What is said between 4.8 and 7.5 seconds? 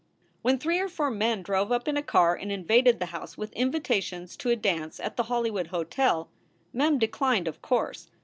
at the Hollywood Hotel, Mem declined,